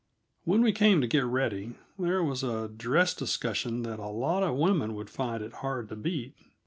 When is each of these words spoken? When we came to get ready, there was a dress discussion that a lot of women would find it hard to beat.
When 0.45 0.63
we 0.63 0.71
came 0.71 0.99
to 1.01 1.05
get 1.07 1.25
ready, 1.25 1.75
there 1.99 2.23
was 2.23 2.41
a 2.41 2.67
dress 2.69 3.13
discussion 3.13 3.83
that 3.83 3.99
a 3.99 4.07
lot 4.07 4.41
of 4.41 4.55
women 4.55 4.95
would 4.95 5.11
find 5.11 5.43
it 5.43 5.53
hard 5.61 5.89
to 5.89 5.95
beat. 5.95 6.33